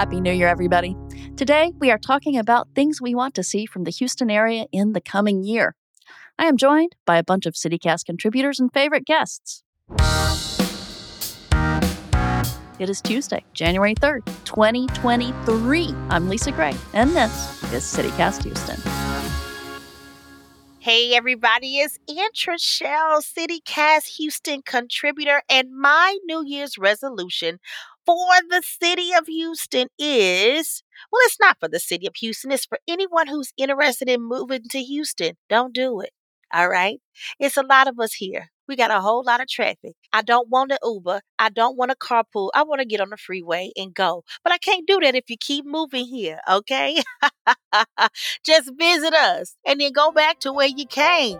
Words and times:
Happy 0.00 0.18
New 0.18 0.32
Year, 0.32 0.48
everybody. 0.48 0.96
Today, 1.36 1.74
we 1.78 1.90
are 1.90 1.98
talking 1.98 2.38
about 2.38 2.68
things 2.74 3.02
we 3.02 3.14
want 3.14 3.34
to 3.34 3.42
see 3.42 3.66
from 3.66 3.84
the 3.84 3.90
Houston 3.90 4.30
area 4.30 4.64
in 4.72 4.94
the 4.94 5.00
coming 5.02 5.44
year. 5.44 5.76
I 6.38 6.46
am 6.46 6.56
joined 6.56 6.96
by 7.04 7.18
a 7.18 7.22
bunch 7.22 7.44
of 7.44 7.52
CityCast 7.52 8.06
contributors 8.06 8.58
and 8.58 8.72
favorite 8.72 9.04
guests. 9.04 9.62
It 12.78 12.88
is 12.88 13.02
Tuesday, 13.02 13.44
January 13.52 13.94
3rd, 13.94 14.24
2023. 14.46 15.94
I'm 16.08 16.30
Lisa 16.30 16.52
Gray, 16.52 16.74
and 16.94 17.10
this 17.10 17.62
is 17.70 17.84
CityCast 17.84 18.44
Houston. 18.44 18.80
Hey 20.78 21.12
everybody, 21.14 21.76
it's 21.76 21.98
Aunt 22.08 22.46
Rochelle, 22.46 23.20
CityCast 23.20 24.16
Houston 24.16 24.62
contributor, 24.62 25.42
and 25.50 25.76
my 25.78 26.16
New 26.24 26.42
Year's 26.42 26.78
resolution 26.78 27.60
for 28.10 28.48
the 28.48 28.62
city 28.64 29.12
of 29.16 29.26
Houston 29.28 29.86
is 29.96 30.82
well, 31.12 31.20
it's 31.24 31.38
not 31.40 31.58
for 31.60 31.68
the 31.68 31.78
city 31.78 32.08
of 32.08 32.16
Houston, 32.16 32.50
it's 32.50 32.66
for 32.66 32.78
anyone 32.88 33.28
who's 33.28 33.52
interested 33.56 34.08
in 34.08 34.20
moving 34.22 34.62
to 34.70 34.82
Houston. 34.82 35.34
Don't 35.48 35.72
do 35.72 36.00
it. 36.00 36.10
All 36.52 36.68
right. 36.68 37.00
It's 37.38 37.56
a 37.56 37.62
lot 37.62 37.86
of 37.86 38.00
us 38.00 38.14
here. 38.14 38.48
We 38.66 38.74
got 38.74 38.90
a 38.90 39.00
whole 39.00 39.22
lot 39.24 39.40
of 39.40 39.48
traffic. 39.48 39.94
I 40.12 40.22
don't 40.22 40.48
want 40.48 40.72
an 40.72 40.78
Uber. 40.84 41.20
I 41.38 41.50
don't 41.50 41.76
want 41.76 41.92
a 41.92 41.94
carpool. 41.94 42.50
I 42.52 42.64
want 42.64 42.80
to 42.80 42.86
get 42.86 43.00
on 43.00 43.10
the 43.10 43.16
freeway 43.16 43.70
and 43.76 43.94
go. 43.94 44.24
But 44.42 44.52
I 44.52 44.58
can't 44.58 44.86
do 44.86 44.98
that 45.02 45.14
if 45.14 45.24
you 45.28 45.36
keep 45.38 45.64
moving 45.64 46.06
here, 46.06 46.40
okay? 46.50 47.00
Just 48.44 48.72
visit 48.76 49.14
us 49.14 49.54
and 49.64 49.80
then 49.80 49.92
go 49.92 50.10
back 50.10 50.40
to 50.40 50.52
where 50.52 50.68
you 50.68 50.86
came. 50.86 51.38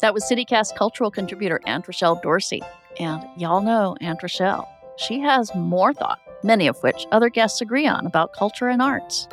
That 0.00 0.12
was 0.12 0.24
CityCast 0.24 0.76
cultural 0.76 1.12
contributor 1.12 1.60
Aunt 1.66 1.86
Rochelle 1.86 2.20
Dorsey. 2.20 2.62
And 2.98 3.22
y'all 3.36 3.60
know 3.60 3.96
Aunt 4.00 4.22
Rochelle. 4.22 4.68
She 4.96 5.20
has 5.20 5.54
more 5.54 5.92
thought, 5.92 6.20
many 6.42 6.66
of 6.66 6.78
which 6.82 7.06
other 7.12 7.28
guests 7.28 7.60
agree 7.60 7.86
on 7.86 8.06
about 8.06 8.32
culture 8.32 8.68
and 8.68 8.80
arts. 8.80 9.28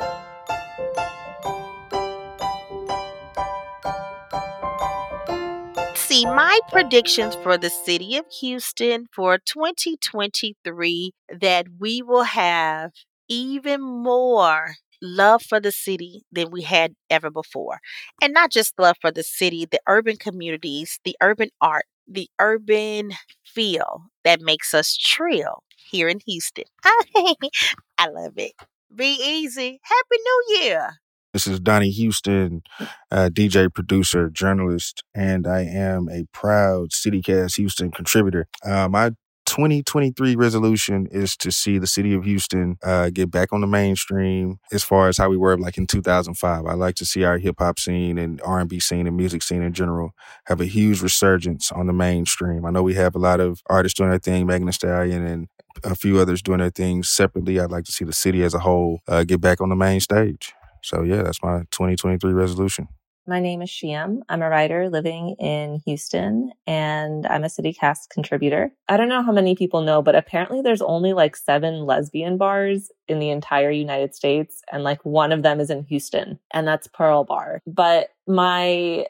see 6.14 6.26
my 6.26 6.60
predictions 6.70 7.34
for 7.42 7.58
the 7.58 7.70
city 7.70 8.16
of 8.16 8.24
Houston 8.40 9.06
for 9.12 9.36
2023 9.38 11.10
that 11.40 11.66
we 11.80 12.02
will 12.02 12.22
have 12.22 12.92
even 13.28 13.80
more 13.80 14.76
love 15.02 15.42
for 15.42 15.58
the 15.58 15.72
city 15.72 16.22
than 16.30 16.52
we 16.52 16.62
had 16.62 16.94
ever 17.10 17.30
before. 17.30 17.80
And 18.22 18.32
not 18.32 18.52
just 18.52 18.78
love 18.78 18.96
for 19.00 19.10
the 19.10 19.24
city, 19.24 19.66
the 19.68 19.80
urban 19.88 20.16
communities, 20.16 21.00
the 21.04 21.16
urban 21.20 21.50
art, 21.60 21.86
the 22.06 22.28
urban 22.38 23.12
feel 23.44 24.04
that 24.24 24.40
makes 24.40 24.74
us 24.74 24.96
trill 24.96 25.62
here 25.76 26.08
in 26.08 26.20
Houston. 26.26 26.64
I 26.84 28.08
love 28.08 28.34
it. 28.36 28.52
Be 28.94 29.18
easy. 29.22 29.80
Happy 29.82 30.22
New 30.24 30.62
Year. 30.62 30.90
This 31.32 31.48
is 31.48 31.58
Donnie 31.58 31.90
Houston, 31.90 32.62
uh, 33.10 33.28
DJ, 33.32 33.72
producer, 33.72 34.30
journalist, 34.30 35.02
and 35.16 35.48
I 35.48 35.62
am 35.62 36.08
a 36.08 36.26
proud 36.32 36.90
CityCast 36.90 37.56
Houston 37.56 37.90
contributor. 37.90 38.46
Uh, 38.64 38.88
my 38.88 39.10
2023 39.54 40.34
resolution 40.34 41.06
is 41.12 41.36
to 41.36 41.52
see 41.52 41.78
the 41.78 41.86
city 41.86 42.12
of 42.12 42.24
Houston 42.24 42.76
uh, 42.82 43.08
get 43.10 43.30
back 43.30 43.52
on 43.52 43.60
the 43.60 43.68
mainstream 43.68 44.58
as 44.72 44.82
far 44.82 45.06
as 45.06 45.16
how 45.16 45.28
we 45.28 45.36
were 45.36 45.56
like 45.56 45.78
in 45.78 45.86
2005. 45.86 46.66
I 46.66 46.74
like 46.74 46.96
to 46.96 47.04
see 47.04 47.22
our 47.22 47.38
hip 47.38 47.54
hop 47.60 47.78
scene 47.78 48.18
and 48.18 48.42
R&B 48.42 48.80
scene 48.80 49.06
and 49.06 49.16
music 49.16 49.44
scene 49.44 49.62
in 49.62 49.72
general 49.72 50.12
have 50.46 50.60
a 50.60 50.64
huge 50.64 51.00
resurgence 51.00 51.70
on 51.70 51.86
the 51.86 51.92
mainstream. 51.92 52.64
I 52.64 52.70
know 52.70 52.82
we 52.82 52.94
have 52.94 53.14
a 53.14 53.20
lot 53.20 53.38
of 53.38 53.62
artists 53.66 53.96
doing 53.96 54.10
their 54.10 54.18
thing, 54.18 54.44
Megan 54.44 54.66
Thee 54.66 54.72
Stallion 54.72 55.24
and 55.24 55.46
a 55.84 55.94
few 55.94 56.18
others 56.18 56.42
doing 56.42 56.58
their 56.58 56.70
things 56.70 57.08
separately. 57.08 57.60
I'd 57.60 57.70
like 57.70 57.84
to 57.84 57.92
see 57.92 58.04
the 58.04 58.12
city 58.12 58.42
as 58.42 58.54
a 58.54 58.58
whole 58.58 59.02
uh, 59.06 59.22
get 59.22 59.40
back 59.40 59.60
on 59.60 59.68
the 59.68 59.76
main 59.76 60.00
stage. 60.00 60.52
So 60.82 61.02
yeah, 61.02 61.22
that's 61.22 61.44
my 61.44 61.60
2023 61.70 62.32
resolution. 62.32 62.88
My 63.26 63.40
name 63.40 63.62
is 63.62 63.70
Shiam. 63.70 64.20
I'm 64.28 64.42
a 64.42 64.50
writer 64.50 64.90
living 64.90 65.36
in 65.38 65.80
Houston 65.86 66.52
and 66.66 67.26
I'm 67.26 67.42
a 67.42 67.48
CityCast 67.48 68.10
contributor. 68.10 68.70
I 68.86 68.98
don't 68.98 69.08
know 69.08 69.22
how 69.22 69.32
many 69.32 69.54
people 69.54 69.80
know, 69.80 70.02
but 70.02 70.14
apparently 70.14 70.60
there's 70.60 70.82
only 70.82 71.14
like 71.14 71.34
seven 71.34 71.86
lesbian 71.86 72.36
bars 72.36 72.90
in 73.08 73.20
the 73.20 73.30
entire 73.30 73.70
United 73.70 74.14
States. 74.14 74.62
And 74.70 74.84
like 74.84 75.02
one 75.06 75.32
of 75.32 75.42
them 75.42 75.58
is 75.58 75.70
in 75.70 75.84
Houston 75.84 76.38
and 76.52 76.68
that's 76.68 76.86
Pearl 76.86 77.24
Bar. 77.24 77.62
But 77.66 78.08
my 78.26 79.06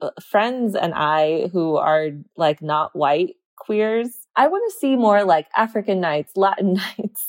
uh, 0.00 0.10
friends 0.22 0.74
and 0.74 0.94
I 0.94 1.48
who 1.48 1.76
are 1.76 2.08
like 2.36 2.62
not 2.62 2.96
white 2.96 3.34
queers, 3.56 4.26
I 4.34 4.46
want 4.46 4.72
to 4.72 4.78
see 4.78 4.96
more 4.96 5.24
like 5.24 5.46
African 5.54 6.00
nights, 6.00 6.32
Latin 6.36 6.72
nights, 6.98 7.28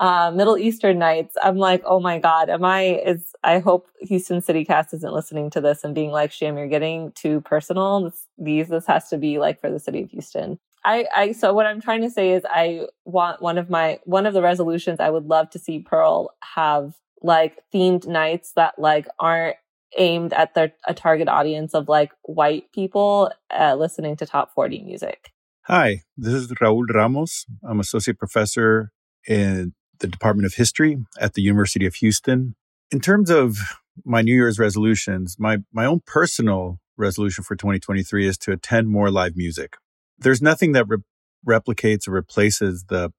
uh, 0.00 0.30
Middle 0.34 0.56
Eastern 0.56 0.98
nights. 0.98 1.36
I'm 1.42 1.56
like, 1.56 1.82
oh 1.84 2.00
my 2.00 2.18
God, 2.18 2.50
am 2.50 2.64
I, 2.64 3.00
is, 3.06 3.32
I 3.42 3.58
hope 3.58 3.88
Houston 4.00 4.40
City 4.40 4.64
Cast 4.64 4.94
isn't 4.94 5.12
listening 5.12 5.50
to 5.50 5.60
this 5.60 5.84
and 5.84 5.94
being 5.94 6.10
like, 6.10 6.32
Sham, 6.32 6.56
you're 6.56 6.68
getting 6.68 7.12
too 7.12 7.40
personal. 7.42 8.04
This, 8.04 8.26
these, 8.38 8.68
this 8.68 8.86
has 8.86 9.08
to 9.10 9.18
be 9.18 9.38
like 9.38 9.60
for 9.60 9.70
the 9.70 9.78
city 9.78 10.02
of 10.02 10.10
Houston. 10.10 10.58
I, 10.84 11.06
I, 11.14 11.32
so 11.32 11.52
what 11.52 11.66
I'm 11.66 11.80
trying 11.80 12.02
to 12.02 12.10
say 12.10 12.32
is 12.32 12.44
I 12.48 12.86
want 13.04 13.40
one 13.40 13.58
of 13.58 13.70
my, 13.70 14.00
one 14.04 14.26
of 14.26 14.34
the 14.34 14.42
resolutions 14.42 14.98
I 14.98 15.10
would 15.10 15.26
love 15.26 15.50
to 15.50 15.58
see 15.58 15.78
Pearl 15.78 16.34
have 16.54 16.94
like 17.22 17.58
themed 17.72 18.06
nights 18.06 18.52
that 18.56 18.78
like 18.78 19.06
aren't 19.18 19.56
aimed 19.96 20.32
at 20.32 20.54
their, 20.54 20.72
a 20.86 20.94
target 20.94 21.28
audience 21.28 21.74
of 21.74 21.88
like 21.88 22.12
white 22.22 22.72
people 22.72 23.30
uh, 23.56 23.74
listening 23.74 24.16
to 24.16 24.26
top 24.26 24.52
40 24.54 24.82
music. 24.82 25.30
Hi, 25.66 26.02
this 26.16 26.34
is 26.34 26.48
Raul 26.54 26.92
Ramos. 26.92 27.46
I'm 27.62 27.78
associate 27.78 28.18
professor 28.18 28.90
in 29.26 29.74
the 29.98 30.06
Department 30.06 30.46
of 30.46 30.54
History 30.54 30.98
at 31.18 31.34
the 31.34 31.42
University 31.42 31.86
of 31.86 31.94
Houston. 31.96 32.54
In 32.90 33.00
terms 33.00 33.30
of 33.30 33.58
my 34.04 34.22
New 34.22 34.34
Year's 34.34 34.58
resolutions, 34.58 35.36
my, 35.38 35.58
my 35.72 35.86
own 35.86 36.00
personal 36.06 36.78
resolution 36.96 37.44
for 37.44 37.56
2023 37.56 38.26
is 38.26 38.38
to 38.38 38.52
attend 38.52 38.88
more 38.88 39.10
live 39.10 39.36
music. 39.36 39.76
There's 40.18 40.42
nothing 40.42 40.72
that 40.72 40.86
re- 40.88 40.98
replicates 41.46 42.06
or 42.06 42.12
replaces 42.12 42.84
the 42.88 43.12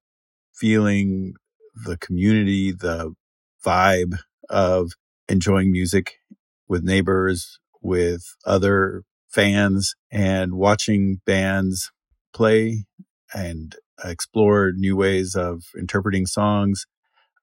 feeling, 0.52 1.34
the 1.74 1.96
community, 1.96 2.72
the 2.72 3.14
vibe 3.64 4.18
of 4.48 4.92
enjoying 5.28 5.72
music 5.72 6.16
with 6.68 6.84
neighbors, 6.84 7.58
with 7.82 8.36
other 8.46 9.02
fans 9.28 9.94
and 10.10 10.54
watching 10.54 11.20
bands 11.26 11.90
play 12.32 12.84
and 13.34 13.76
explore 14.04 14.72
new 14.74 14.96
ways 14.96 15.34
of 15.34 15.64
interpreting 15.78 16.26
songs. 16.26 16.86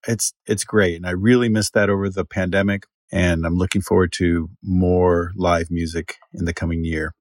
It's 0.07 0.33
it's 0.47 0.63
great, 0.63 0.95
and 0.95 1.05
I 1.05 1.11
really 1.11 1.49
missed 1.49 1.73
that 1.73 1.89
over 1.89 2.09
the 2.09 2.25
pandemic. 2.25 2.85
And 3.13 3.45
I'm 3.45 3.57
looking 3.57 3.81
forward 3.81 4.13
to 4.13 4.49
more 4.63 5.31
live 5.35 5.67
music 5.69 6.15
in 6.33 6.45
the 6.45 6.53
coming 6.53 6.85
year. 6.85 7.13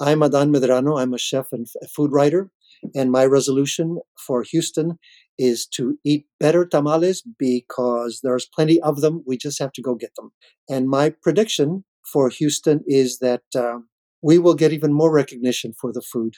I'm 0.00 0.22
Adan 0.22 0.52
Medrano. 0.52 1.00
I'm 1.00 1.14
a 1.14 1.18
chef 1.18 1.46
and 1.52 1.66
food 1.94 2.10
writer, 2.12 2.50
and 2.94 3.10
my 3.10 3.24
resolution 3.24 4.00
for 4.26 4.42
Houston 4.42 4.98
is 5.38 5.66
to 5.66 5.98
eat 6.04 6.26
better 6.40 6.66
tamales 6.66 7.22
because 7.38 8.20
there's 8.22 8.48
plenty 8.54 8.80
of 8.80 9.00
them. 9.00 9.22
We 9.26 9.36
just 9.36 9.58
have 9.58 9.72
to 9.72 9.82
go 9.82 9.94
get 9.94 10.14
them. 10.16 10.32
And 10.68 10.88
my 10.88 11.10
prediction 11.22 11.84
for 12.12 12.28
Houston 12.30 12.82
is 12.86 13.18
that 13.18 13.42
uh, 13.54 13.78
we 14.22 14.38
will 14.38 14.54
get 14.54 14.72
even 14.72 14.92
more 14.92 15.12
recognition 15.12 15.72
for 15.78 15.92
the 15.92 16.02
food 16.02 16.34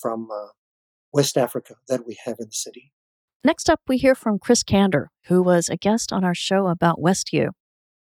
from 0.00 0.28
uh, 0.32 0.48
West 1.12 1.36
Africa 1.36 1.74
that 1.88 2.06
we 2.06 2.16
have 2.24 2.36
in 2.38 2.46
the 2.46 2.52
city. 2.52 2.92
Next 3.42 3.70
up, 3.70 3.80
we 3.88 3.96
hear 3.96 4.14
from 4.14 4.38
Chris 4.38 4.62
Cander, 4.62 5.10
who 5.26 5.42
was 5.42 5.68
a 5.68 5.76
guest 5.76 6.12
on 6.12 6.24
our 6.24 6.34
show 6.34 6.68
about 6.68 7.00
Westview. 7.00 7.50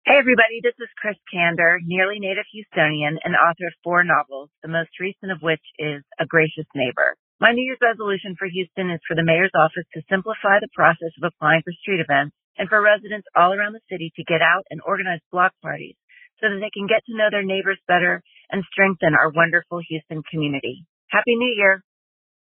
Hey, 0.05 0.17
everybody, 0.17 0.63
this 0.63 0.73
is 0.79 0.87
Chris 0.97 1.19
Cander, 1.31 1.79
nearly 1.83 2.17
native 2.17 2.47
Houstonian 2.49 3.19
and 3.23 3.35
author 3.35 3.67
of 3.67 3.75
four 3.83 4.03
novels, 4.03 4.49
the 4.63 4.71
most 4.71 4.95
recent 4.99 5.31
of 5.31 5.43
which 5.43 5.61
is 5.77 6.01
A 6.19 6.25
Gracious 6.25 6.65
Neighbor. 6.73 7.15
My 7.39 7.51
New 7.51 7.61
Year's 7.61 7.83
resolution 7.83 8.33
for 8.39 8.47
Houston 8.47 8.89
is 8.89 9.03
for 9.05 9.13
the 9.13 9.27
mayor's 9.27 9.53
office 9.53 9.85
to 9.93 10.07
simplify 10.09 10.57
the 10.57 10.73
process 10.73 11.13
of 11.21 11.27
applying 11.27 11.61
for 11.61 11.75
street 11.83 12.01
events 12.01 12.33
and 12.57 12.65
for 12.67 12.81
residents 12.81 13.27
all 13.35 13.53
around 13.53 13.73
the 13.73 13.85
city 13.91 14.11
to 14.15 14.23
get 14.23 14.41
out 14.41 14.65
and 14.71 14.81
organize 14.81 15.21
block 15.29 15.53
parties 15.61 15.99
so 16.41 16.49
that 16.49 16.57
they 16.63 16.73
can 16.73 16.87
get 16.87 17.05
to 17.05 17.13
know 17.13 17.29
their 17.29 17.45
neighbors 17.45 17.77
better 17.85 18.23
and 18.49 18.65
strengthen 18.71 19.13
our 19.13 19.29
wonderful 19.29 19.83
Houston 19.85 20.23
community. 20.25 20.87
Happy 21.13 21.35
New 21.35 21.53
Year! 21.53 21.83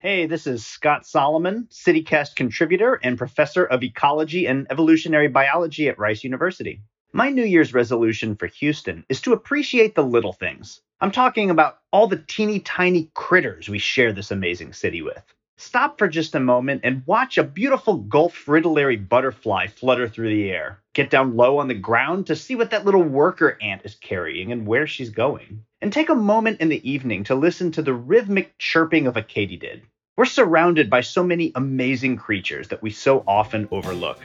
Hey, 0.01 0.28
this 0.28 0.48
is 0.48 0.66
Scott 0.66 1.06
Solomon, 1.06 1.68
CityCast 1.69 2.38
contributor 2.38 2.98
and 3.04 3.18
professor 3.18 3.66
of 3.66 3.84
ecology 3.84 4.48
and 4.48 4.66
evolutionary 4.72 5.28
biology 5.28 5.90
at 5.90 6.00
Rice 6.00 6.24
University. 6.24 6.80
My 7.12 7.31
New 7.31 7.44
Year's 7.44 7.74
resolution 7.74 8.38
for 8.38 8.48
Houston 8.48 9.04
is 9.10 9.19
to 9.19 9.34
appreciate 9.34 9.96
the 9.96 10.06
little 10.06 10.31
things. 10.31 10.80
I'm 11.01 11.12
talking 11.12 11.50
about 11.50 11.80
all 11.92 12.07
the 12.07 12.24
teeny 12.30 12.62
tiny 12.62 13.12
critters 13.13 13.68
we 13.68 13.78
share 13.78 14.13
this 14.13 14.31
amazing 14.31 14.72
city 14.72 15.01
with. 15.01 15.22
Stop 15.61 15.97
for 15.97 16.07
just 16.07 16.35
a 16.35 16.39
moment 16.39 16.79
and 16.85 17.03
watch 17.06 17.38
a 17.38 17.44
beautiful 17.44 17.97
Gulf 17.97 18.33
fritillary 18.33 18.95
butterfly 18.95 19.67
flutter 19.67 20.07
through 20.07 20.29
the 20.29 20.50
air. 20.50 20.79
Get 20.94 21.09
down 21.09 21.35
low 21.35 21.57
on 21.57 21.67
the 21.67 21.73
ground 21.73 22.27
to 22.27 22.35
see 22.38 22.56
what 22.56 22.71
that 22.71 22.85
little 22.85 23.03
worker 23.03 23.57
ant 23.61 23.81
is 23.83 23.95
carrying 23.95 24.53
and 24.53 24.65
where 24.65 24.88
she's 24.88 25.09
going. 25.09 25.65
And 25.81 25.91
take 25.91 26.07
a 26.07 26.15
moment 26.15 26.61
in 26.61 26.69
the 26.69 26.89
evening 26.89 27.25
to 27.25 27.35
listen 27.35 27.73
to 27.73 27.81
the 27.81 27.94
rhythmic 27.94 28.57
chirping 28.57 29.06
of 29.06 29.17
a 29.17 29.21
katydid. 29.21 29.81
We're 30.15 30.23
surrounded 30.23 30.89
by 30.89 31.01
so 31.01 31.23
many 31.23 31.51
amazing 31.53 32.15
creatures 32.15 32.69
that 32.69 32.81
we 32.81 32.91
so 32.91 33.25
often 33.27 33.67
overlook. 33.69 34.19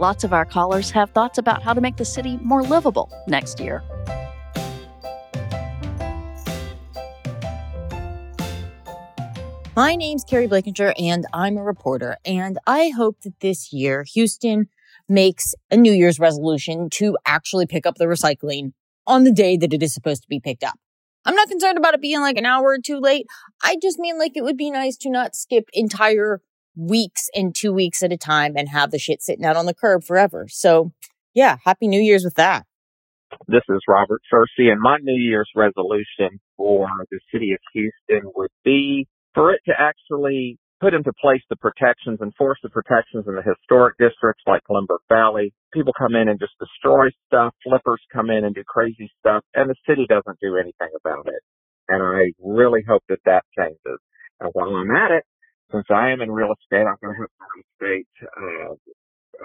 Lots 0.00 0.24
of 0.24 0.32
our 0.32 0.46
callers 0.46 0.90
have 0.92 1.10
thoughts 1.10 1.36
about 1.36 1.62
how 1.62 1.74
to 1.74 1.80
make 1.82 1.98
the 1.98 2.06
city 2.06 2.38
more 2.38 2.62
livable 2.62 3.12
next 3.26 3.60
year. 3.60 3.82
My 9.76 9.96
name's 9.96 10.24
Keri 10.24 10.48
Blakinger, 10.48 10.94
and 10.98 11.26
I'm 11.34 11.58
a 11.58 11.62
reporter. 11.62 12.16
And 12.24 12.58
I 12.66 12.88
hope 12.96 13.20
that 13.24 13.40
this 13.40 13.74
year 13.74 14.04
Houston 14.14 14.70
makes 15.06 15.54
a 15.70 15.76
New 15.76 15.92
Year's 15.92 16.18
resolution 16.18 16.88
to 16.92 17.18
actually 17.26 17.66
pick 17.66 17.84
up 17.84 17.96
the 17.96 18.06
recycling 18.06 18.72
on 19.06 19.24
the 19.24 19.32
day 19.32 19.58
that 19.58 19.74
it 19.74 19.82
is 19.82 19.92
supposed 19.92 20.22
to 20.22 20.28
be 20.28 20.40
picked 20.40 20.64
up. 20.64 20.78
I'm 21.26 21.34
not 21.34 21.50
concerned 21.50 21.76
about 21.76 21.92
it 21.92 22.00
being 22.00 22.22
like 22.22 22.38
an 22.38 22.46
hour 22.46 22.68
or 22.68 22.78
two 22.78 23.00
late. 23.00 23.26
I 23.62 23.76
just 23.82 23.98
mean 23.98 24.18
like 24.18 24.32
it 24.34 24.44
would 24.44 24.56
be 24.56 24.70
nice 24.70 24.96
to 24.96 25.10
not 25.10 25.36
skip 25.36 25.68
entire 25.74 26.40
weeks 26.76 27.28
and 27.34 27.54
two 27.54 27.72
weeks 27.72 28.02
at 28.02 28.12
a 28.12 28.16
time 28.16 28.54
and 28.56 28.68
have 28.68 28.90
the 28.90 28.98
shit 28.98 29.22
sitting 29.22 29.44
out 29.44 29.56
on 29.56 29.66
the 29.66 29.74
curb 29.74 30.04
forever. 30.04 30.46
So 30.48 30.92
yeah, 31.34 31.58
happy 31.64 31.88
New 31.88 32.00
Year's 32.00 32.24
with 32.24 32.34
that. 32.34 32.66
This 33.46 33.62
is 33.68 33.80
Robert 33.88 34.22
Searcy, 34.32 34.72
and 34.72 34.80
my 34.80 34.98
New 35.02 35.20
Year's 35.20 35.50
resolution 35.54 36.40
for 36.56 36.88
the 37.10 37.20
city 37.32 37.52
of 37.52 37.58
Houston 37.72 38.30
would 38.34 38.50
be 38.64 39.06
for 39.34 39.52
it 39.52 39.60
to 39.66 39.72
actually 39.78 40.58
put 40.80 40.94
into 40.94 41.12
place 41.20 41.42
the 41.50 41.56
protections, 41.56 42.18
and 42.20 42.32
enforce 42.32 42.58
the 42.62 42.70
protections 42.70 43.24
in 43.28 43.36
the 43.36 43.42
historic 43.42 43.96
districts 43.98 44.42
like 44.46 44.62
Glenbrook 44.68 45.04
Valley. 45.08 45.52
People 45.72 45.92
come 45.96 46.14
in 46.14 46.28
and 46.28 46.40
just 46.40 46.56
destroy 46.58 47.08
stuff. 47.26 47.54
Flippers 47.62 48.00
come 48.12 48.30
in 48.30 48.44
and 48.44 48.54
do 48.54 48.64
crazy 48.66 49.10
stuff, 49.20 49.44
and 49.54 49.68
the 49.68 49.76
city 49.86 50.06
doesn't 50.08 50.40
do 50.40 50.56
anything 50.56 50.88
about 51.04 51.26
it. 51.28 51.42
And 51.88 52.02
I 52.02 52.32
really 52.40 52.82
hope 52.88 53.02
that 53.08 53.20
that 53.26 53.44
changes. 53.56 54.00
And 54.40 54.50
while 54.54 54.74
I'm 54.74 54.90
at 54.90 55.10
it, 55.10 55.24
since 55.72 55.86
I 55.90 56.10
am 56.10 56.20
in 56.20 56.30
real 56.30 56.52
estate, 56.52 56.86
I'm 56.86 56.96
going 57.02 57.16
to 57.16 57.22
have 57.22 57.30
real 57.38 57.64
estate 57.70 58.08
uh, 58.36 58.74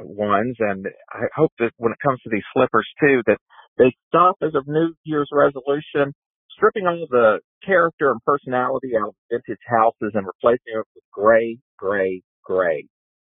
ones, 0.03 0.55
and 0.59 0.85
I 1.11 1.25
hope 1.35 1.51
that 1.59 1.71
when 1.77 1.91
it 1.91 1.99
comes 2.05 2.19
to 2.23 2.29
these 2.31 2.45
flippers 2.53 2.87
too, 2.99 3.21
that 3.27 3.37
they 3.77 3.93
stop 4.07 4.35
as 4.41 4.51
a 4.53 4.63
New 4.69 4.93
Year's 5.03 5.29
resolution, 5.31 6.13
stripping 6.51 6.87
all 6.87 7.05
the 7.09 7.39
character 7.65 8.11
and 8.11 8.19
personality 8.25 8.91
out 8.99 9.09
of 9.09 9.15
vintage 9.31 9.61
houses 9.67 10.11
and 10.13 10.25
replacing 10.25 10.79
it 10.79 10.85
with 10.95 11.03
gray, 11.11 11.57
gray, 11.77 12.21
gray. 12.43 12.85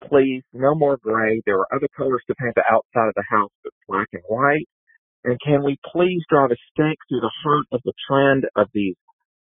Please, 0.07 0.43
no 0.53 0.75
more 0.75 0.97
gray. 1.01 1.41
There 1.45 1.59
are 1.59 1.75
other 1.75 1.89
colors 1.95 2.23
to 2.27 2.35
paint 2.35 2.55
the 2.55 2.63
outside 2.71 3.09
of 3.09 3.15
the 3.15 3.25
house 3.29 3.51
but 3.63 3.73
black 3.87 4.07
and 4.13 4.23
white. 4.27 4.67
And 5.25 5.37
can 5.45 5.63
we 5.63 5.77
please 5.91 6.23
drive 6.29 6.51
a 6.51 6.55
stake 6.71 6.99
through 7.09 7.19
the 7.19 7.31
heart 7.43 7.65
of 7.73 7.81
the 7.83 7.93
trend 8.07 8.45
of 8.55 8.67
these 8.73 8.95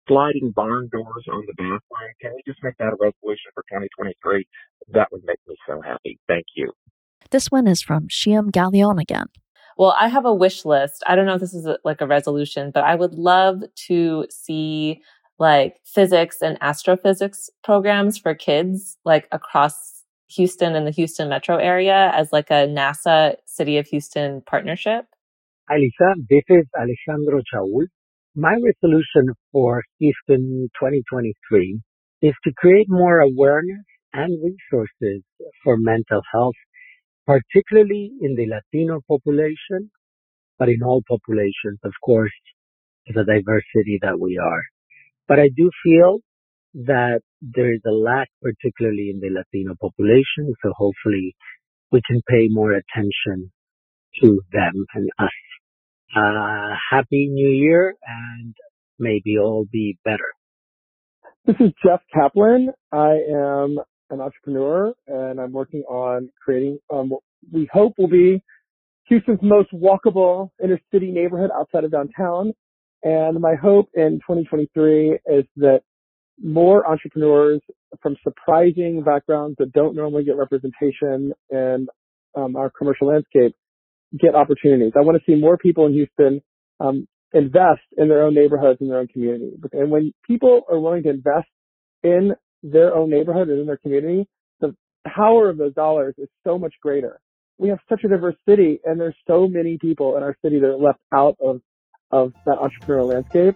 sliding 0.09 0.53
barn 0.57 0.89
doors 0.91 1.25
on 1.33 1.45
the 1.47 1.55
bathroom. 1.55 2.13
Can 2.21 2.33
we 2.35 2.43
just 2.47 2.63
make 2.63 2.77
that 2.79 2.89
a 2.89 2.97
resolution 3.01 3.53
for 3.55 3.63
2023? 3.71 4.47
That 4.93 5.09
would 5.13 5.23
make 5.25 5.39
me 5.47 5.55
so 5.67 5.81
happy. 5.81 6.19
Thank 6.27 6.47
you. 6.57 6.73
This 7.31 7.51
one 7.51 7.69
is 7.69 7.83
from 7.83 8.09
Shiam 8.09 8.51
Gallion 8.51 9.01
again. 9.01 9.27
Well, 9.77 9.95
I 9.99 10.09
have 10.09 10.25
a 10.25 10.35
wish 10.35 10.65
list. 10.65 11.05
I 11.07 11.15
don't 11.15 11.27
know 11.27 11.35
if 11.35 11.41
this 11.41 11.55
is 11.55 11.67
a, 11.67 11.79
like 11.85 12.01
a 12.01 12.07
resolution, 12.07 12.73
but 12.73 12.85
I 12.85 12.95
would 12.95 13.15
love 13.15 13.63
to 13.87 14.27
see 14.31 15.03
like 15.39 15.77
physics 15.85 16.43
and 16.43 16.59
astrophysics 16.61 17.49
programs 17.63 18.19
for 18.19 18.35
kids 18.35 18.97
like 19.05 19.29
across 19.31 20.05
Houston 20.31 20.75
and 20.75 20.87
the 20.87 20.91
Houston 20.91 21.29
metro 21.29 21.57
area 21.57 22.11
as 22.15 22.33
like 22.33 22.51
a 22.51 22.67
NASA 22.67 23.37
City 23.47 23.79
of 23.79 23.87
Houston 23.87 24.43
partnership. 24.43 25.07
Hi, 25.69 25.77
Lisa. 25.77 26.15
This 26.29 26.45
is 26.49 26.67
Alejandro 26.77 27.41
Chaoul 27.53 27.87
my 28.39 28.55
resolution 28.55 29.35
for 29.51 29.83
Houston 29.99 30.71
2023 30.79 31.81
is 32.23 32.35
to 32.45 32.53
create 32.57 32.87
more 32.89 33.19
awareness 33.19 33.85
and 34.13 34.31
resources 34.41 35.25
for 35.65 35.77
mental 35.77 36.23
health, 36.33 36.55
particularly 37.27 38.13
in 38.21 38.37
the 38.37 38.47
Latino 38.47 39.01
population, 39.09 39.91
but 40.57 40.69
in 40.69 40.85
all 40.85 41.03
populations, 41.09 41.81
of 41.83 41.93
course, 42.05 42.31
the 43.09 43.25
diversity 43.25 43.99
that 44.03 44.21
we 44.21 44.39
are. 44.39 44.63
But 45.27 45.41
I 45.41 45.49
do 45.57 45.69
feel 45.83 46.21
that 46.75 47.23
there 47.43 47.75
is 47.75 47.81
a 47.89 47.91
lack, 47.91 48.29
particularly 48.41 49.11
in 49.11 49.19
the 49.19 49.31
Latino 49.35 49.75
population, 49.81 50.55
so 50.63 50.73
hopefully 50.77 51.35
we 51.91 52.03
can 52.07 52.23
pay 52.29 52.47
more 52.49 52.71
attention 52.71 53.51
to 54.23 54.41
them 54.53 54.87
and 54.95 55.11
us 55.19 55.31
uh, 56.17 56.75
happy 56.91 57.29
new 57.31 57.49
year 57.49 57.95
and 58.07 58.55
maybe 58.99 59.39
all 59.39 59.67
be 59.71 59.99
better. 60.05 60.33
This 61.47 61.57
is 61.61 61.73
Jeff 61.85 62.01
Kaplan. 62.13 62.71
I 62.93 63.19
am 63.31 63.79
an 64.11 64.21
entrepreneur 64.21 64.93
and 65.07 65.41
I'm 65.41 65.53
working 65.53 65.83
on 65.83 66.31
creating 66.43 66.79
um, 66.91 67.11
what 67.11 67.23
we 67.53 67.69
hope 67.73 67.95
will 67.99 68.09
be 68.09 68.43
Houston's 69.09 69.41
most 69.43 69.71
walkable 69.73 70.51
inner 70.63 70.81
city 70.93 71.11
neighborhood 71.11 71.51
outside 71.59 71.85
of 71.85 71.91
downtown. 71.91 72.53
And 73.03 73.41
my 73.41 73.55
hope 73.55 73.89
in 73.95 74.21
2023 74.27 75.19
is 75.27 75.45
that 75.57 75.81
more 76.43 76.89
entrepreneurs 76.89 77.61
from 78.03 78.17
surprising 78.23 79.03
backgrounds 79.05 79.57
that 79.59 79.73
don't 79.73 79.95
normally 79.97 80.25
get 80.25 80.37
representation 80.37 81.33
in 81.51 81.87
um, 82.37 82.57
our 82.57 82.71
commercial 82.71 83.09
landscape 83.09 83.55
get 84.17 84.35
opportunities. 84.35 84.93
I 84.97 85.01
want 85.01 85.19
to 85.19 85.31
see 85.31 85.39
more 85.39 85.57
people 85.57 85.87
in 85.87 85.93
Houston 85.93 86.41
um, 86.81 87.07
invest 87.33 87.83
in 87.97 88.09
their 88.09 88.23
own 88.23 88.35
neighborhoods 88.35 88.81
and 88.81 88.91
their 88.91 88.99
own 88.99 89.09
community. 89.09 89.53
And 89.73 89.91
when 89.91 90.13
people 90.27 90.63
are 90.71 90.79
willing 90.79 91.03
to 91.03 91.11
invest 91.11 91.49
in 92.03 92.33
their 92.63 92.95
own 92.95 93.11
neighborhood 93.11 93.49
and 93.49 93.61
in 93.61 93.67
their 93.67 93.77
community, 93.77 94.27
the 94.61 94.75
power 95.07 95.49
of 95.49 95.59
those 95.59 95.75
dollars 95.75 96.15
is 96.19 96.29
so 96.45 96.59
much 96.59 96.75
greater. 96.83 97.21
We 97.59 97.69
have 97.71 97.79
such 97.89 98.05
a 98.05 98.09
diverse 98.09 98.37
city, 98.49 98.81
and 98.85 99.01
there's 99.01 99.17
so 99.27 99.49
many 99.49 99.79
people 99.79 100.17
in 100.17 100.23
our 100.23 100.37
city 100.45 100.61
that 100.61 100.67
are 100.67 100.77
left 100.77 101.01
out 101.13 101.37
of 101.41 101.61
of 102.11 102.33
that 102.47 102.57
entrepreneurial 102.57 103.13
landscape. 103.13 103.55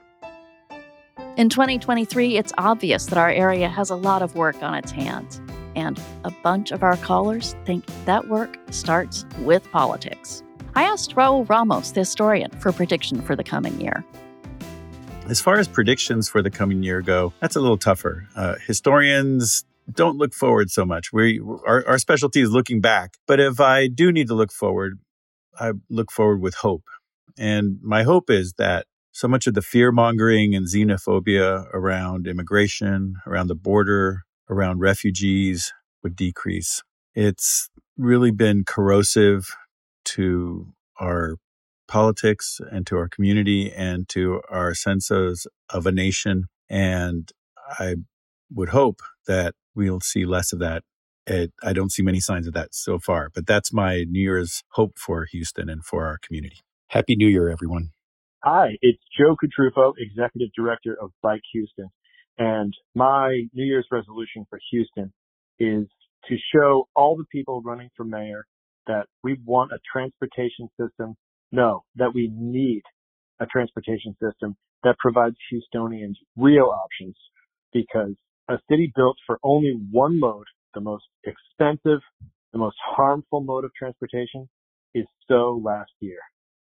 In 1.37 1.49
2023, 1.49 2.37
it's 2.37 2.53
obvious 2.59 3.07
that 3.07 3.17
our 3.17 3.31
area 3.31 3.69
has 3.69 3.89
a 3.89 3.97
lot 3.97 4.21
of 4.21 4.35
work 4.35 4.63
on 4.63 4.75
its 4.75 4.91
hands. 4.91 5.41
And 5.75 6.01
a 6.25 6.31
bunch 6.43 6.71
of 6.71 6.83
our 6.83 6.97
callers 6.99 7.57
think 7.65 7.85
that 8.05 8.29
work 8.29 8.59
starts 8.71 9.25
with 9.41 9.71
politics. 9.73 10.43
I 10.75 10.85
asked 10.85 11.15
Raul 11.17 11.49
Ramos, 11.49 11.93
the 11.93 12.01
historian, 12.01 12.51
for 12.53 12.71
a 12.71 12.73
prediction 12.73 13.21
for 13.21 13.37
the 13.37 13.45
coming 13.45 13.81
year. 13.81 14.05
As 15.29 15.41
far 15.41 15.59
as 15.59 15.69
predictions 15.69 16.29
for 16.29 16.43
the 16.43 16.51
coming 16.51 16.83
year 16.83 17.01
go, 17.01 17.33
that's 17.41 17.57
a 17.57 17.61
little 17.61 17.79
tougher. 17.79 18.27
Uh, 18.35 18.57
historians 18.67 19.65
don't 19.91 20.17
look 20.17 20.35
forward 20.35 20.71
so 20.71 20.85
much. 20.85 21.13
We 21.13 21.41
our, 21.67 21.87
our 21.87 21.99
specialty 21.99 22.41
is 22.41 22.51
looking 22.51 22.81
back. 22.81 23.15
But 23.27 23.41
if 23.41 23.61
I 23.61 23.89
do 23.89 24.13
need 24.13 24.29
to 24.29 24.35
look 24.35 24.53
forward, 24.53 24.99
I 25.59 25.73
look 25.91 26.11
forward 26.11 26.41
with 26.41 26.55
hope. 26.55 26.85
And 27.39 27.79
my 27.83 28.03
hope 28.03 28.31
is 28.31 28.55
that 28.59 28.87
so 29.13 29.29
much 29.29 29.47
of 29.47 29.55
the 29.55 29.63
fear 29.63 29.93
mongering 29.93 30.55
and 30.55 30.67
xenophobia 30.67 31.67
around 31.73 32.27
immigration, 32.27 33.17
around 33.27 33.49
the 33.49 33.55
border, 33.55 34.23
around 34.53 34.81
refugees 34.81 35.73
would 36.03 36.17
decrease. 36.17 36.83
It's 37.15 37.71
really 37.97 38.31
been 38.31 38.65
corrosive 38.65 39.55
to 40.05 40.73
our 41.01 41.37
politics 41.89 42.61
and 42.71 42.87
to 42.87 42.97
our 42.97 43.09
community 43.09 43.73
and 43.73 44.09
to 44.11 44.41
our 44.49 44.75
senses 44.75 45.47
of 45.71 45.87
a 45.87 45.93
nation. 45.93 46.45
And 46.69 47.31
I 47.79 47.97
would 48.53 48.71
hope 48.71 49.01
that 49.27 49.55
we'll 49.75 50.01
see 50.01 50.25
less 50.25 50.53
of 50.53 50.59
that. 50.61 50.83
It, 51.27 51.53
I 51.63 51.73
don't 51.73 51.93
see 51.93 52.03
many 52.03 52.19
signs 52.21 52.47
of 52.47 52.55
that 52.55 52.75
so 52.75 52.99
far, 52.99 53.31
but 53.35 53.47
that's 53.47 53.73
my 53.73 54.05
New 54.09 54.21
Year's 54.21 54.63
hope 54.71 54.99
for 54.99 55.27
Houston 55.27 55.69
and 55.69 55.85
for 55.85 56.07
our 56.07 56.19
community. 56.19 56.59
Happy 56.89 57.15
New 57.15 57.29
Year, 57.29 57.49
everyone. 57.49 57.91
Hi, 58.43 58.77
it's 58.83 58.99
Joe 59.17 59.37
Cutrufo, 59.37 59.93
Executive 59.99 60.49
Director 60.57 60.97
of 61.01 61.13
Bike 61.23 61.43
Houston. 61.53 61.89
And 62.39 62.75
my 62.95 63.47
New 63.53 63.65
Year's 63.65 63.87
resolution 63.91 64.47
for 64.49 64.59
Houston 64.71 65.13
is 65.59 65.87
to 66.29 66.37
show 66.55 66.89
all 66.95 67.17
the 67.17 67.27
people 67.31 67.63
running 67.63 67.91
for 67.97 68.05
mayor 68.05 68.47
that 68.87 69.07
we 69.23 69.39
want 69.45 69.73
a 69.73 69.79
transportation 69.93 70.69
system. 70.81 71.15
No, 71.51 71.85
that 71.97 72.15
we 72.15 72.31
need 72.33 72.83
a 73.41 73.47
transportation 73.47 74.17
system 74.23 74.57
that 74.83 74.97
provides 74.99 75.37
Houstonians 75.53 76.17
real 76.37 76.73
options 76.73 77.17
because 77.73 78.15
a 78.49 78.59
city 78.71 78.93
built 78.95 79.17
for 79.27 79.39
only 79.43 79.79
one 79.91 80.19
mode, 80.19 80.47
the 80.75 80.81
most 80.81 81.05
expensive, 81.25 82.01
the 82.53 82.59
most 82.59 82.77
harmful 82.85 83.41
mode 83.41 83.65
of 83.65 83.71
transportation 83.79 84.49
is 84.95 85.07
so 85.29 85.61
last 85.63 85.93
year. 86.01 86.19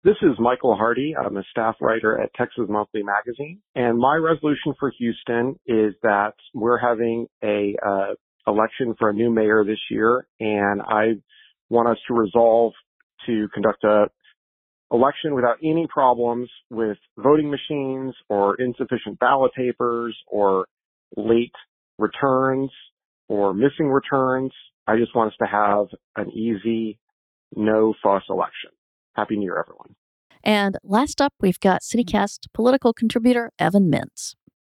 This 0.05 0.17
is 0.23 0.39
Michael 0.39 0.77
Hardy. 0.77 1.15
I'm 1.17 1.37
a 1.37 1.43
staff 1.51 1.77
writer 1.81 2.21
at 2.21 2.33
Texas 2.35 2.67
Monthly 2.69 3.03
Magazine, 3.03 3.61
and 3.75 3.99
my 3.99 4.15
resolution 4.15 4.75
for 4.79 4.93
Houston 4.99 5.59
is 5.67 5.95
that 6.03 6.35
we're 6.55 6.79
having 6.79 7.27
a 7.43 7.75
uh, 7.85 8.15
election 8.47 8.95
for 8.99 9.11
a 9.11 9.13
new 9.13 9.31
mayor 9.31 9.65
this 9.65 9.81
year, 9.91 10.29
and 10.39 10.81
I 10.81 11.15
want 11.71 11.89
us 11.89 11.97
to 12.07 12.15
resolve 12.15 12.73
to 13.27 13.49
conduct 13.53 13.83
a 13.83 14.05
election 14.93 15.35
without 15.35 15.57
any 15.65 15.89
problems 15.93 16.49
with 16.71 16.99
voting 17.19 17.51
machines 17.51 18.15
or 18.29 18.61
insufficient 18.61 19.19
ballot 19.19 19.53
papers 19.55 20.17
or 20.29 20.67
late 21.17 21.53
returns 21.99 22.71
or 23.29 23.53
missing 23.53 23.89
returns. 23.89 24.53
I 24.87 24.99
just 24.99 25.17
want 25.17 25.33
us 25.33 25.37
to 25.41 25.47
have 25.47 25.87
an 26.15 26.31
easy, 26.31 27.01
no 27.57 27.95
fuss 28.03 28.23
election. 28.31 28.71
Happy 29.17 29.37
New 29.37 29.45
Year, 29.45 29.59
everyone. 29.59 29.97
And 30.45 30.77
last 30.85 31.23
up, 31.23 31.33
we've 31.41 31.59
got 31.59 31.81
CityCast 31.81 32.49
political 32.53 32.93
contributor 32.93 33.51
Evan 33.59 33.91
Mintz. 33.91 34.35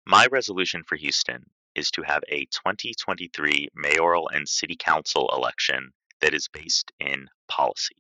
My 0.06 0.28
resolution 0.32 0.84
for 0.86 0.96
Houston 0.96 1.44
is 1.74 1.90
to 1.92 2.04
have 2.04 2.22
a 2.30 2.46
2023 2.52 3.70
mayoral 3.74 4.30
and 4.32 4.48
city 4.48 4.76
council 4.78 5.28
election 5.36 5.92
that 6.22 6.36
is 6.36 6.48
based 6.48 6.92
in 7.00 7.28
policy. 7.48 7.96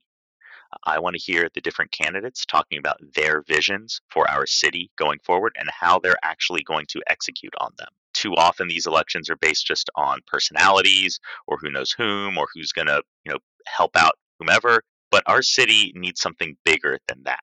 I 0.84 1.00
want 1.00 1.16
to 1.16 1.22
hear 1.22 1.50
the 1.56 1.62
different 1.62 1.92
candidates 1.92 2.46
talking 2.46 2.78
about 2.78 3.00
their 3.16 3.42
visions 3.42 4.00
for 4.12 4.30
our 4.30 4.46
city 4.46 4.92
going 4.96 5.18
forward 5.26 5.54
and 5.58 5.70
how 5.72 5.98
they're 5.98 6.24
actually 6.24 6.62
going 6.62 6.86
to 6.90 7.02
execute 7.10 7.54
on 7.60 7.72
them. 7.80 7.90
Too 8.14 8.36
often 8.36 8.68
these 8.68 8.86
elections 8.86 9.30
are 9.32 9.38
based 9.38 9.66
just 9.66 9.90
on 9.96 10.20
personalities 10.28 11.20
or 11.48 11.58
who 11.60 11.72
knows 11.72 11.94
whom 11.98 12.38
or 12.38 12.48
who's 12.54 12.74
going 12.74 12.88
to, 12.88 13.02
you 13.26 13.32
know, 13.32 13.40
help 13.66 13.96
out 13.96 14.14
whomever, 14.40 14.82
but 15.12 15.24
our 15.26 15.42
city 15.42 15.92
needs 15.96 16.22
something 16.22 16.58
bigger 16.66 17.00
than 17.08 17.24
that. 17.24 17.40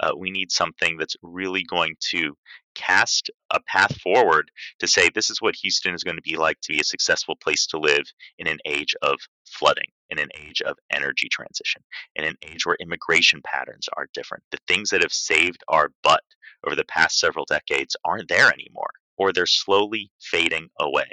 Uh, 0.00 0.12
we 0.16 0.30
need 0.30 0.50
something 0.50 0.96
that's 0.96 1.16
really 1.22 1.62
going 1.62 1.94
to 2.00 2.34
cast 2.74 3.30
a 3.50 3.60
path 3.68 3.94
forward 4.00 4.50
to 4.78 4.88
say 4.88 5.08
this 5.08 5.30
is 5.30 5.40
what 5.40 5.54
Houston 5.56 5.94
is 5.94 6.02
going 6.02 6.16
to 6.16 6.22
be 6.22 6.36
like 6.36 6.58
to 6.62 6.72
be 6.72 6.80
a 6.80 6.84
successful 6.84 7.36
place 7.36 7.66
to 7.66 7.78
live 7.78 8.04
in 8.38 8.46
an 8.46 8.58
age 8.64 8.94
of 9.02 9.18
flooding, 9.46 9.90
in 10.10 10.18
an 10.18 10.28
age 10.40 10.62
of 10.62 10.76
energy 10.90 11.28
transition, 11.30 11.82
in 12.16 12.24
an 12.24 12.36
age 12.50 12.64
where 12.64 12.76
immigration 12.80 13.40
patterns 13.44 13.88
are 13.96 14.08
different. 14.14 14.42
The 14.50 14.58
things 14.66 14.90
that 14.90 15.02
have 15.02 15.12
saved 15.12 15.62
our 15.68 15.90
butt 16.02 16.22
over 16.66 16.76
the 16.76 16.84
past 16.84 17.18
several 17.18 17.44
decades 17.44 17.96
aren't 18.04 18.28
there 18.28 18.52
anymore, 18.52 18.90
or 19.16 19.32
they're 19.32 19.46
slowly 19.46 20.10
fading 20.20 20.68
away. 20.80 21.10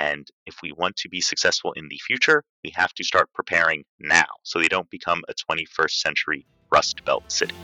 And 0.00 0.26
if 0.46 0.56
we 0.62 0.72
want 0.72 0.96
to 0.96 1.10
be 1.10 1.20
successful 1.20 1.72
in 1.72 1.88
the 1.90 1.98
future, 1.98 2.42
we 2.64 2.72
have 2.74 2.94
to 2.94 3.04
start 3.04 3.28
preparing 3.34 3.84
now 3.98 4.24
so 4.44 4.58
they 4.58 4.66
don't 4.66 4.88
become 4.88 5.22
a 5.28 5.34
21st 5.34 5.90
century 5.90 6.46
Rust 6.72 7.04
Belt 7.04 7.30
city. 7.30 7.54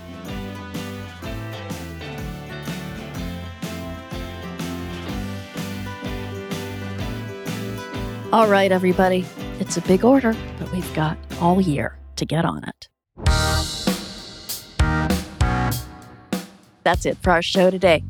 All 8.35 8.49
right, 8.49 8.71
everybody. 8.71 9.25
It's 9.59 9.79
a 9.79 9.81
big 9.81 10.05
order, 10.05 10.37
but 10.59 10.71
we've 10.73 10.93
got 10.93 11.17
all 11.41 11.59
year 11.59 11.97
to 12.17 12.27
get 12.27 12.45
on 12.45 12.65
it. 12.65 12.89
That's 16.83 17.07
it 17.07 17.17
for 17.17 17.31
our 17.31 17.41
show 17.41 17.71
today. 17.71 18.05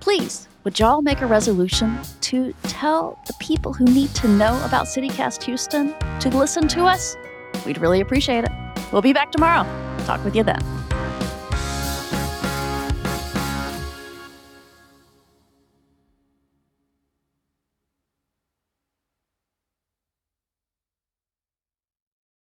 Please, 0.00 0.48
would 0.68 0.78
y'all 0.78 1.00
make 1.00 1.22
a 1.22 1.26
resolution 1.26 1.98
to 2.20 2.52
tell 2.64 3.18
the 3.26 3.32
people 3.40 3.72
who 3.72 3.86
need 3.86 4.14
to 4.14 4.28
know 4.28 4.62
about 4.66 4.84
CityCast 4.84 5.42
Houston 5.44 5.94
to 6.20 6.28
listen 6.28 6.68
to 6.68 6.84
us? 6.84 7.16
We'd 7.64 7.78
really 7.78 8.02
appreciate 8.02 8.44
it. 8.44 8.50
We'll 8.92 9.00
be 9.00 9.14
back 9.14 9.32
tomorrow. 9.32 9.64
Talk 10.04 10.22
with 10.26 10.36
you 10.36 10.42
then. 10.42 10.62